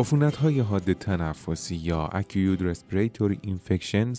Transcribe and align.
عفونت 0.00 0.36
های 0.36 0.60
حاد 0.60 0.92
تنفسی 0.92 1.74
یا 1.76 2.10
Acute 2.12 2.60
Respiratory 2.60 3.36
Infections 3.46 4.18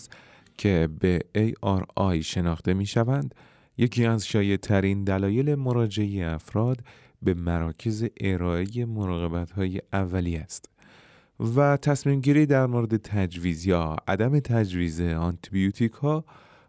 که 0.58 0.88
به 1.00 1.20
ARI 1.36 2.20
شناخته 2.20 2.74
می 2.74 2.86
شوند 2.86 3.34
یکی 3.78 4.06
از 4.06 4.26
شایع 4.26 4.56
ترین 4.56 5.04
دلایل 5.04 5.54
مراجعه 5.54 6.26
افراد 6.26 6.80
به 7.22 7.34
مراکز 7.34 8.04
ارائه 8.20 8.84
مراقبت 8.84 9.50
های 9.50 9.80
اولی 9.92 10.36
است 10.36 10.70
و 11.56 11.76
تصمیم 11.76 12.20
گیری 12.20 12.46
در 12.46 12.66
مورد 12.66 12.96
تجویز 12.96 13.66
یا 13.66 13.96
عدم 14.08 14.40
تجویز 14.40 15.00
آنتیبیوتیک 15.00 15.92
ها 15.92 16.24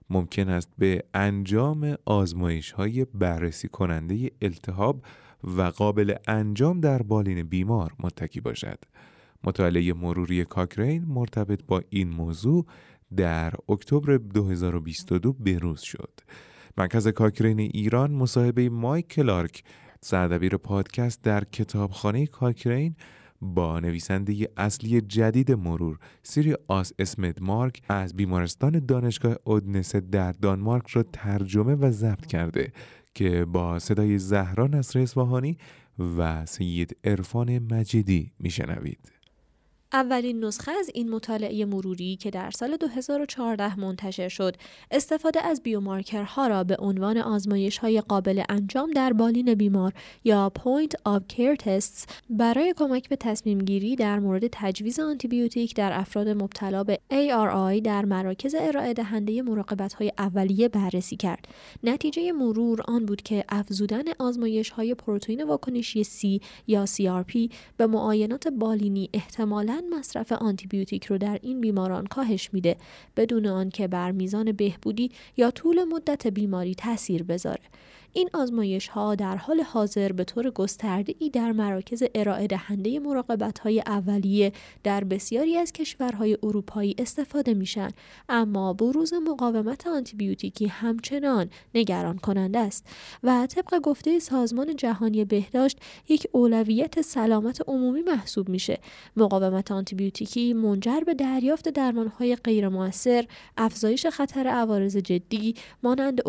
ممکن 0.09 0.49
است 0.49 0.69
به 0.77 1.03
انجام 1.13 1.95
آزمایش 2.05 2.71
های 2.71 3.05
بررسی 3.05 3.67
کننده 3.67 4.31
التهاب 4.41 5.01
و 5.43 5.61
قابل 5.61 6.15
انجام 6.27 6.79
در 6.79 7.01
بالین 7.01 7.43
بیمار 7.43 7.93
متکی 7.99 8.41
باشد. 8.41 8.79
مطالعه 9.43 9.93
مروری 9.93 10.45
کاکرین 10.45 11.05
مرتبط 11.05 11.63
با 11.67 11.81
این 11.89 12.09
موضوع 12.09 12.65
در 13.15 13.53
اکتبر 13.69 14.17
2022 14.17 15.33
بروز 15.33 15.81
شد. 15.81 16.19
مرکز 16.77 17.07
کاکرین 17.07 17.59
ایران 17.59 18.11
مصاحبه 18.11 18.69
مایک 18.69 19.07
کلارک 19.07 19.63
سردبیر 20.01 20.57
پادکست 20.57 21.21
در 21.21 21.43
کتابخانه 21.43 22.27
کاکرین 22.27 22.95
با 23.41 23.79
نویسنده 23.79 24.49
اصلی 24.57 25.01
جدید 25.01 25.51
مرور 25.51 25.99
سیری 26.23 26.55
آس 26.67 26.93
اسمت 26.99 27.41
مارک 27.41 27.81
از 27.89 28.15
بیمارستان 28.15 28.85
دانشگاه 28.85 29.35
اودنسه 29.43 29.99
در 29.99 30.31
دانمارک 30.31 30.87
را 30.87 31.03
ترجمه 31.03 31.75
و 31.75 31.91
ضبط 31.91 32.25
کرده 32.25 32.71
که 33.13 33.45
با 33.45 33.79
صدای 33.79 34.17
زهرا 34.17 34.67
نصر 34.67 34.99
اصفهانی 34.99 35.57
و 36.17 36.45
سید 36.45 36.97
عرفان 37.03 37.59
مجیدی 37.73 38.31
میشنوید. 38.39 39.11
اولین 39.93 40.45
نسخه 40.45 40.71
از 40.71 40.89
این 40.93 41.09
مطالعه 41.09 41.65
مروری 41.65 42.15
که 42.15 42.29
در 42.31 42.51
سال 42.51 42.77
2014 42.77 43.79
منتشر 43.79 44.29
شد 44.29 44.55
استفاده 44.91 45.45
از 45.45 45.63
بیومارکرها 45.63 46.47
را 46.47 46.63
به 46.63 46.75
عنوان 46.79 47.17
آزمایش 47.17 47.77
های 47.77 48.01
قابل 48.01 48.43
انجام 48.49 48.91
در 48.91 49.13
بالین 49.13 49.53
بیمار 49.53 49.93
یا 50.23 50.51
Point 50.59 51.13
of 51.13 51.19
Care 51.33 51.63
Tests 51.63 52.09
برای 52.29 52.73
کمک 52.77 53.09
به 53.09 53.15
تصمیم 53.15 53.59
گیری 53.59 53.95
در 53.95 54.19
مورد 54.19 54.43
تجویز 54.51 54.99
آنتیبیوتیک 54.99 55.75
در 55.75 55.99
افراد 55.99 56.29
مبتلا 56.29 56.83
به 56.83 56.99
ARI 57.11 57.81
در 57.81 58.05
مراکز 58.05 58.55
ارائه 58.59 58.93
دهنده 58.93 59.41
مراقبت 59.41 59.93
های 59.93 60.11
اولیه 60.17 60.69
بررسی 60.69 61.15
کرد. 61.15 61.47
نتیجه 61.83 62.31
مرور 62.31 62.81
آن 62.87 63.05
بود 63.05 63.21
که 63.21 63.43
افزودن 63.49 64.03
آزمایش 64.19 64.69
های 64.69 64.95
پروتئین 64.95 65.43
واکنشی 65.43 66.03
C 66.03 66.43
یا 66.67 66.85
CRP 66.85 67.51
به 67.77 67.87
معاینات 67.87 68.47
بالینی 68.47 69.09
احتمالاً 69.13 69.82
مصرف 69.89 70.31
آنتیبیوتیک 70.31 71.05
رو 71.05 71.17
در 71.17 71.39
این 71.41 71.61
بیماران 71.61 72.05
کاهش 72.05 72.49
میده 72.53 72.75
بدون 73.17 73.47
آنکه 73.47 73.87
بر 73.87 74.11
میزان 74.11 74.51
بهبودی 74.51 75.11
یا 75.37 75.51
طول 75.51 75.83
مدت 75.83 76.27
بیماری 76.27 76.75
تاثیر 76.75 77.23
بذاره. 77.23 77.63
این 78.15 78.29
آزمایش 78.33 78.87
ها 78.87 79.15
در 79.15 79.35
حال 79.35 79.61
حاضر 79.61 80.11
به 80.11 80.23
طور 80.23 80.49
گسترده 80.49 81.15
ای 81.19 81.29
در 81.29 81.51
مراکز 81.51 82.03
ارائه 82.15 82.47
دهنده 82.47 82.99
مراقبت 82.99 83.59
های 83.59 83.79
اولیه 83.79 84.51
در 84.83 85.03
بسیاری 85.03 85.57
از 85.57 85.71
کشورهای 85.71 86.37
اروپایی 86.43 86.95
استفاده 86.97 87.53
میشن. 87.53 87.89
اما 88.29 88.73
بروز 88.73 89.13
مقاومت 89.13 89.87
آنتیبیوتیکی 89.87 90.67
همچنان 90.67 91.49
نگران 91.75 92.17
کننده 92.17 92.59
است 92.59 92.87
و 93.23 93.47
طبق 93.49 93.79
گفته 93.79 94.19
سازمان 94.19 94.75
جهانی 94.75 95.25
بهداشت 95.25 95.77
یک 96.09 96.27
اولویت 96.31 97.01
سلامت 97.01 97.61
عمومی 97.67 98.01
محسوب 98.01 98.49
میشه. 98.49 98.79
مقاومت 99.17 99.71
آنتیبیوتیکی 99.71 100.53
منجر 100.53 100.99
به 100.99 101.13
دریافت 101.13 101.69
درمانهای 101.69 102.35
غیرمؤثر 102.35 103.25
افزایش 103.57 104.05
خطر 104.05 104.47
عوارض 104.47 104.97
جدی 104.97 105.55
مانند 105.83 106.21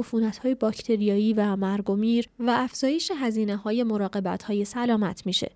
های 0.42 0.54
باکتریایی 0.54 1.32
و 1.32 1.56
مرگ 1.74 1.90
و 1.90 1.96
میر 1.96 2.28
و 2.38 2.50
افزایش 2.50 3.12
هزینه 3.20 3.56
های 3.56 3.82
مراقبت 3.82 4.42
های 4.42 4.64
سلامت 4.64 5.26
میشه. 5.26 5.50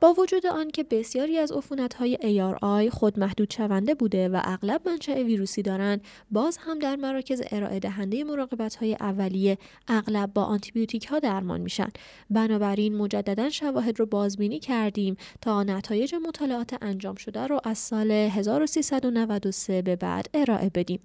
با 0.00 0.14
وجود 0.18 0.46
آنکه 0.46 0.82
بسیاری 0.82 1.38
از 1.38 1.52
عفونت 1.52 1.94
های 1.94 2.16
ARI 2.16 2.88
خود 2.88 3.18
محدود 3.18 3.52
شونده 3.52 3.94
بوده 3.94 4.28
و 4.28 4.40
اغلب 4.44 4.88
منشأ 4.88 5.22
ویروسی 5.22 5.62
دارند 5.62 6.00
باز 6.30 6.56
هم 6.56 6.78
در 6.78 6.96
مراکز 6.96 7.42
ارائه 7.50 7.78
دهنده 7.78 8.24
مراقبت 8.24 8.74
های 8.74 8.96
اولیه 9.00 9.58
اغلب 9.88 10.32
با 10.32 10.42
آنتیبیوتیک 10.42 11.06
ها 11.06 11.18
درمان 11.18 11.60
میشن 11.60 11.88
بنابراین 12.30 12.96
مجددا 12.96 13.50
شواهد 13.50 13.98
رو 13.98 14.06
بازبینی 14.06 14.58
کردیم 14.58 15.16
تا 15.40 15.62
نتایج 15.62 16.14
مطالعات 16.14 16.76
انجام 16.82 17.14
شده 17.14 17.46
رو 17.46 17.60
از 17.64 17.78
سال 17.78 18.10
1393 18.10 19.82
به 19.82 19.96
بعد 19.96 20.28
ارائه 20.34 20.70
بدیم 20.74 21.00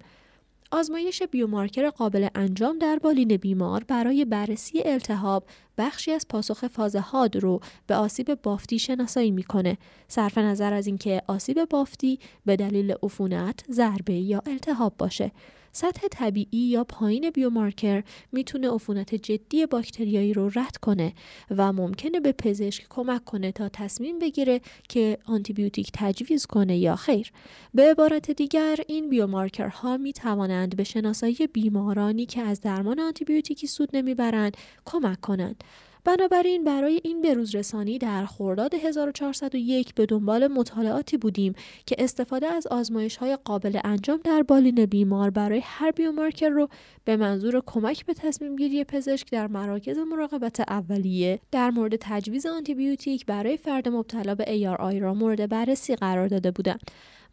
آزمایش 0.72 1.22
بیومارکر 1.22 1.90
قابل 1.90 2.28
انجام 2.34 2.78
در 2.78 2.98
بالین 2.98 3.36
بیمار 3.36 3.84
برای 3.88 4.24
بررسی 4.24 4.82
التهاب 4.84 5.44
بخشی 5.78 6.12
از 6.12 6.28
پاسخ 6.28 6.66
فاز 6.66 6.96
حاد 6.96 7.36
رو 7.36 7.60
به 7.86 7.94
آسیب 7.94 8.34
بافتی 8.42 8.78
شناسایی 8.78 9.30
می‌کنه. 9.30 9.78
صرف 10.08 10.38
نظر 10.38 10.72
از 10.72 10.86
اینکه 10.86 11.22
آسیب 11.26 11.64
بافتی 11.64 12.18
به 12.46 12.56
دلیل 12.56 12.94
عفونت، 13.02 13.64
ضربه 13.70 14.14
یا 14.14 14.42
التهاب 14.46 14.94
باشه. 14.98 15.32
سطح 15.74 16.08
طبیعی 16.10 16.58
یا 16.58 16.84
پایین 16.84 17.30
بیومارکر 17.30 18.04
می‌تونه 18.32 18.70
عفونت 18.70 19.14
جدی 19.14 19.66
باکتریایی 19.66 20.32
رو 20.32 20.48
رد 20.54 20.76
کنه 20.76 21.12
و 21.50 21.72
ممکنه 21.72 22.20
به 22.20 22.32
پزشک 22.32 22.86
کمک 22.90 23.24
کنه 23.24 23.52
تا 23.52 23.68
تصمیم 23.68 24.18
بگیره 24.18 24.60
که 24.88 25.18
آنتیبیوتیک 25.26 25.90
تجویز 25.94 26.46
کنه 26.46 26.78
یا 26.78 26.96
خیر. 26.96 27.32
به 27.74 27.90
عبارت 27.90 28.30
دیگر 28.30 28.78
این 28.88 29.08
بیومارکرها 29.08 29.96
می 29.96 30.12
توانند 30.12 30.76
به 30.76 30.84
شناسایی 30.84 31.36
بیمارانی 31.52 32.26
که 32.26 32.40
از 32.40 32.60
درمان 32.60 33.00
آنتیبیوتیکی 33.00 33.66
سود 33.66 33.96
نمی‌برند 33.96 34.56
کمک 34.84 35.20
کنند. 35.20 35.64
بنابراین 36.04 36.64
برای 36.64 37.00
این 37.04 37.22
بروز 37.22 37.54
رسانی 37.54 37.98
در 37.98 38.26
خرداد 38.26 38.74
1401 38.74 39.94
به 39.94 40.06
دنبال 40.06 40.46
مطالعاتی 40.46 41.16
بودیم 41.16 41.54
که 41.86 41.96
استفاده 41.98 42.46
از 42.46 42.66
آزمایش 42.66 43.16
های 43.16 43.38
قابل 43.44 43.80
انجام 43.84 44.20
در 44.24 44.42
بالین 44.42 44.86
بیمار 44.86 45.30
برای 45.30 45.60
هر 45.64 45.90
بیومارکر 45.90 46.48
رو 46.48 46.68
به 47.04 47.16
منظور 47.16 47.62
کمک 47.66 48.06
به 48.06 48.14
تصمیم 48.14 48.56
گیری 48.56 48.84
پزشک 48.84 49.30
در 49.30 49.46
مراکز 49.46 49.98
مراقبت 49.98 50.60
اولیه 50.60 51.40
در 51.50 51.70
مورد 51.70 51.96
تجویز 52.00 52.46
آنتیبیوتیک 52.46 53.26
برای 53.26 53.56
فرد 53.56 53.88
مبتلا 53.88 54.34
به 54.34 54.44
ARI 54.44 55.00
را 55.00 55.14
مورد 55.14 55.48
بررسی 55.48 55.96
قرار 55.96 56.28
داده 56.28 56.50
بودند. 56.50 56.80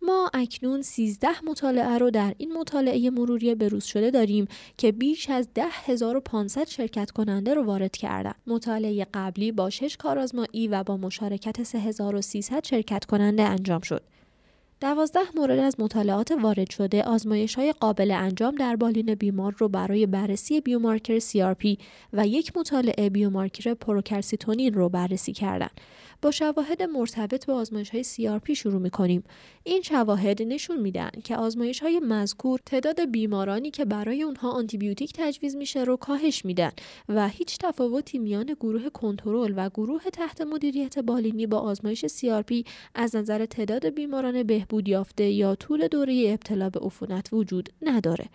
ما 0.01 0.31
اکنون 0.33 0.81
13 0.81 1.27
مطالعه 1.45 1.97
رو 1.97 2.11
در 2.11 2.33
این 2.37 2.53
مطالعه 2.53 3.09
مروری 3.09 3.55
بروز 3.55 3.83
شده 3.83 4.11
داریم 4.11 4.47
که 4.77 4.91
بیش 4.91 5.29
از 5.29 5.47
10500 5.53 6.67
شرکت 6.67 7.11
کننده 7.11 7.53
رو 7.53 7.63
وارد 7.63 7.97
کردن. 7.97 8.33
مطالعه 8.47 9.07
قبلی 9.13 9.51
با 9.51 9.69
6 9.69 9.97
کارآزمایی 9.97 10.67
و 10.67 10.83
با 10.83 10.97
مشارکت 10.97 11.63
3300 11.63 12.63
شرکت 12.63 13.05
کننده 13.05 13.43
انجام 13.43 13.81
شد. 13.81 14.01
دوازده 14.81 15.19
مورد 15.35 15.59
از 15.59 15.79
مطالعات 15.79 16.31
وارد 16.31 16.69
شده 16.69 17.03
آزمایش 17.03 17.55
های 17.55 17.71
قابل 17.71 18.11
انجام 18.11 18.55
در 18.55 18.75
بالین 18.75 19.15
بیمار 19.15 19.55
رو 19.57 19.67
برای 19.67 20.05
بررسی 20.05 20.61
بیومارکر 20.61 21.19
CRP 21.19 21.77
و 22.13 22.27
یک 22.27 22.57
مطالعه 22.57 23.09
بیومارکر 23.09 23.73
پروکرسیتونین 23.73 24.73
رو 24.73 24.89
بررسی 24.89 25.33
کردند. 25.33 25.71
با 26.21 26.31
شواهد 26.31 26.83
مرتبط 26.83 27.45
به 27.45 27.53
آزمایش 27.53 27.89
های 27.89 28.03
CRP 28.03 28.51
شروع 28.51 28.81
می 28.81 28.89
کنیم. 28.89 29.23
این 29.63 29.81
شواهد 29.81 30.41
نشون 30.41 30.79
میدن 30.79 31.09
که 31.23 31.35
آزمایش 31.35 31.79
های 31.79 31.99
مذکور 31.99 32.59
تعداد 32.65 33.11
بیمارانی 33.11 33.71
که 33.71 33.85
برای 33.85 34.23
اونها 34.23 34.51
آنتیبیوتیک 34.51 35.13
تجویز 35.15 35.55
میشه 35.55 35.83
رو 35.83 35.97
کاهش 35.97 36.45
میدن 36.45 36.71
و 37.09 37.27
هیچ 37.27 37.57
تفاوتی 37.57 38.19
میان 38.19 38.45
گروه 38.45 38.89
کنترل 38.89 39.53
و 39.55 39.69
گروه 39.69 40.03
تحت 40.03 40.41
مدیریت 40.41 40.99
بالینی 40.99 41.47
با 41.47 41.57
آزمایش 41.57 42.05
CRP 42.05 42.67
از 42.95 43.15
نظر 43.15 43.45
تعداد 43.45 43.89
بیماران 43.89 44.43
بهبود 44.43 44.87
یافته 44.87 45.29
یا 45.29 45.55
طول 45.55 45.87
دوره 45.87 46.25
ابتلا 46.27 46.69
به 46.69 46.79
عفونت 46.79 47.29
وجود 47.33 47.69
نداره. 47.81 48.25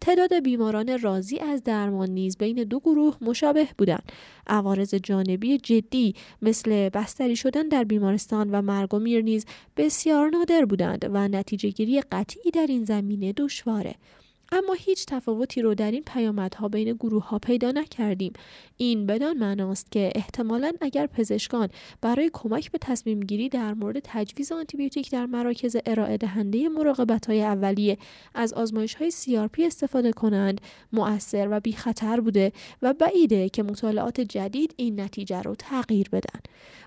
تعداد 0.00 0.34
بیماران 0.34 0.98
راضی 0.98 1.38
از 1.38 1.64
درمان 1.64 2.10
نیز 2.10 2.36
بین 2.38 2.64
دو 2.64 2.80
گروه 2.80 3.16
مشابه 3.20 3.68
بودند 3.78 4.12
عوارض 4.46 4.94
جانبی 4.94 5.58
جدی 5.58 6.14
مثل 6.42 6.88
بستری 6.88 7.36
شدن 7.36 7.68
در 7.68 7.84
بیمارستان 7.84 8.50
و 8.50 8.62
مرگ 8.62 8.94
و 8.94 8.98
میر 8.98 9.22
نیز 9.22 9.46
بسیار 9.76 10.30
نادر 10.30 10.64
بودند 10.64 11.10
و 11.12 11.28
نتیجه 11.28 11.68
گیری 11.70 12.00
قطعی 12.00 12.50
در 12.50 12.66
این 12.66 12.84
زمینه 12.84 13.32
دشواره. 13.32 13.94
اما 14.54 14.72
هیچ 14.72 15.06
تفاوتی 15.06 15.62
رو 15.62 15.74
در 15.74 15.90
این 15.90 16.02
پیامدها 16.02 16.68
بین 16.68 16.92
گروه 16.92 17.28
ها 17.28 17.38
پیدا 17.38 17.70
نکردیم. 17.70 18.32
این 18.76 19.06
بدان 19.06 19.36
معناست 19.36 19.90
که 19.90 20.12
احتمالا 20.14 20.72
اگر 20.80 21.06
پزشکان 21.06 21.68
برای 22.00 22.30
کمک 22.32 22.70
به 22.70 22.78
تصمیم 22.78 23.20
گیری 23.20 23.48
در 23.48 23.74
مورد 23.74 24.00
تجویز 24.04 24.52
آنتیبیوتیک 24.52 25.10
در 25.10 25.26
مراکز 25.26 25.76
ارائه 25.86 26.16
دهنده 26.16 26.68
مراقبت 26.68 27.26
های 27.26 27.42
اولیه 27.42 27.98
از 28.34 28.52
آزمایش 28.52 28.94
های 28.94 29.10
CRP 29.10 29.60
استفاده 29.60 30.12
کنند 30.12 30.60
مؤثر 30.92 31.48
و 31.50 31.60
بی 31.60 31.72
خطر 31.72 32.20
بوده 32.20 32.52
و 32.82 32.92
بعیده 32.92 33.48
که 33.48 33.62
مطالعات 33.62 34.20
جدید 34.20 34.74
این 34.76 35.00
نتیجه 35.00 35.42
رو 35.42 35.54
تغییر 35.54 36.08
بدن. 36.08 36.40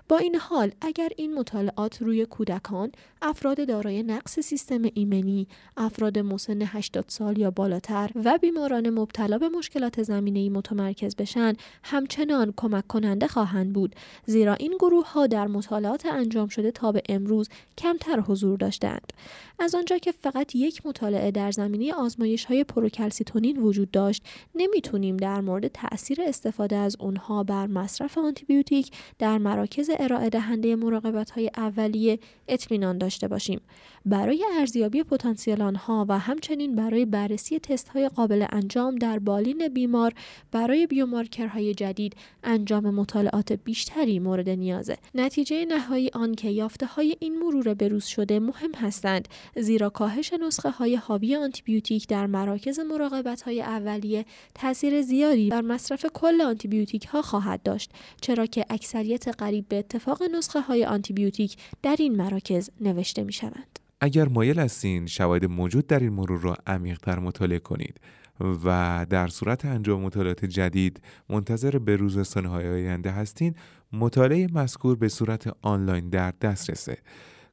با 0.08 0.18
این 0.18 0.36
حال 0.36 0.72
اگر 0.80 1.08
این 1.16 1.34
مطالعات 1.34 2.02
روی 2.02 2.26
کودکان، 2.26 2.92
افراد 3.22 3.68
دارای 3.68 4.02
نقص 4.02 4.40
سیستم 4.40 4.82
ایمنی، 4.94 5.48
افراد 5.76 6.18
مسن 6.18 6.62
80 6.62 7.04
سال 7.08 7.38
یا 7.38 7.50
بالاتر 7.58 8.10
و 8.24 8.38
بیماران 8.38 8.90
مبتلا 8.90 9.38
به 9.38 9.48
مشکلات 9.48 10.02
زمینه 10.02 10.50
متمرکز 10.50 11.16
بشن، 11.16 11.52
همچنان 11.84 12.54
کمک 12.56 12.86
کننده 12.86 13.26
خواهند 13.26 13.72
بود 13.72 13.94
زیرا 14.26 14.54
این 14.54 14.74
گروه 14.80 15.12
ها 15.12 15.26
در 15.26 15.46
مطالعات 15.46 16.06
انجام 16.06 16.48
شده 16.48 16.70
تا 16.70 16.92
به 16.92 17.02
امروز 17.08 17.48
کمتر 17.78 18.20
حضور 18.20 18.58
داشتند. 18.58 19.12
از 19.58 19.74
آنجا 19.74 19.98
که 19.98 20.12
فقط 20.12 20.54
یک 20.54 20.86
مطالعه 20.86 21.30
در 21.30 21.50
زمینه 21.50 21.94
آزمایش 21.94 22.44
های 22.44 22.64
پروکلسیتونین 22.64 23.56
وجود 23.56 23.90
داشت، 23.90 24.22
نمی‌تونیم 24.54 25.16
در 25.16 25.40
مورد 25.40 25.68
تاثیر 25.68 26.22
استفاده 26.22 26.76
از 26.76 26.96
اونها 27.00 27.42
بر 27.42 27.66
مصرف 27.66 28.18
آنتیبیوتیک 28.18 28.90
در 29.18 29.38
مراکز 29.38 29.90
ارائه 29.98 30.28
دهنده 30.28 30.76
مراقبت 30.76 31.30
های 31.30 31.50
اولیه 31.56 32.18
اطمینان 32.48 32.98
داشته 32.98 33.28
باشیم. 33.28 33.60
برای 34.06 34.44
ارزیابی 34.58 35.02
پتانسیل 35.02 35.62
آنها 35.62 36.06
و 36.08 36.18
همچنین 36.18 36.74
برای 36.74 37.04
بررسی 37.04 37.47
تست 37.48 37.88
های 37.88 38.08
قابل 38.08 38.46
انجام 38.50 38.96
در 38.96 39.18
بالین 39.18 39.68
بیمار 39.68 40.14
برای 40.52 40.86
بیومارکرهای 40.86 41.74
جدید 41.74 42.16
انجام 42.44 42.94
مطالعات 42.94 43.52
بیشتری 43.52 44.18
مورد 44.18 44.48
نیازه. 44.48 44.96
نتیجه 45.14 45.64
نهایی 45.64 46.10
آن 46.14 46.34
که 46.34 46.50
یافته 46.50 46.86
های 46.86 47.16
این 47.20 47.38
مرور 47.38 47.74
بروز 47.74 48.04
شده 48.04 48.40
مهم 48.40 48.72
هستند 48.74 49.28
زیرا 49.56 49.90
کاهش 49.90 50.32
نسخه 50.32 50.70
های 50.70 50.96
حاوی 50.96 51.36
آنتیبیوتیک 51.36 52.08
در 52.08 52.26
مراکز 52.26 52.78
مراقبت 52.78 53.42
های 53.42 53.62
اولیه 53.62 54.24
تاثیر 54.54 55.02
زیادی 55.02 55.48
بر 55.48 55.60
مصرف 55.60 56.06
کل 56.14 56.40
آنتیبیوتیک 56.40 57.04
ها 57.06 57.22
خواهد 57.22 57.62
داشت 57.62 57.90
چرا 58.20 58.46
که 58.46 58.64
اکثریت 58.70 59.28
قریب 59.28 59.68
به 59.68 59.78
اتفاق 59.78 60.22
نسخه 60.22 60.60
های 60.60 60.84
آنتیبیوتیک 60.84 61.56
در 61.82 61.96
این 61.98 62.16
مراکز 62.16 62.70
نوشته 62.80 63.22
می 63.22 63.32
شوند. 63.32 63.87
اگر 64.00 64.28
مایل 64.28 64.58
هستین 64.58 65.06
شواهد 65.06 65.44
موجود 65.44 65.86
در 65.86 66.00
این 66.00 66.12
مرور 66.12 66.40
را 66.40 66.56
عمیقتر 66.66 67.18
مطالعه 67.18 67.58
کنید 67.58 68.00
و 68.40 69.06
در 69.10 69.28
صورت 69.28 69.64
انجام 69.64 70.00
مطالعات 70.00 70.44
جدید 70.44 71.00
منتظر 71.28 71.78
به 71.78 71.96
روزرسانی 71.96 72.48
های 72.48 72.68
آینده 72.68 73.10
هستین 73.10 73.54
مطالعه 73.92 74.48
مذکور 74.52 74.96
به 74.96 75.08
صورت 75.08 75.56
آنلاین 75.62 76.08
در 76.08 76.34
دسترسه. 76.40 76.98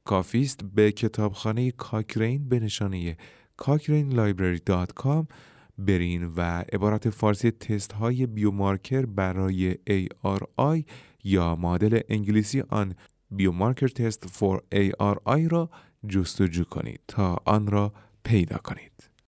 کافیست 0.03 0.61
به 0.75 0.91
کتابخانه 0.91 1.71
کاکرین 1.71 2.49
به 2.49 2.59
نشانه 2.59 3.17
cochranelibrary.com 3.57 5.25
برین 5.77 6.25
و 6.37 6.41
عبارت 6.73 7.09
فارسی 7.09 7.51
تست 7.51 7.91
های 7.91 8.25
بیومارکر 8.25 9.05
برای 9.05 9.73
ARI 9.73 10.83
یا 11.23 11.55
مدل 11.55 11.99
انگلیسی 12.09 12.61
آن 12.61 12.95
biomarker 13.31 13.87
test 13.87 14.25
for 14.29 14.63
ARI 14.75 15.51
را 15.51 15.69
جستجو 16.07 16.63
کنید 16.63 16.99
تا 17.07 17.37
آن 17.45 17.67
را 17.67 17.93
پیدا 18.23 18.57
کنید. 18.57 18.91